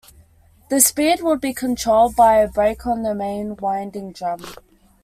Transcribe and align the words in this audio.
The 0.71 0.81
speed 0.81 1.21
would 1.21 1.39
be 1.39 1.53
controlled 1.53 2.15
by 2.15 2.37
a 2.37 2.47
brake 2.47 2.87
on 2.87 3.03
the 3.03 3.13
main 3.13 3.55
winding 3.57 4.13
drum. 4.13 4.41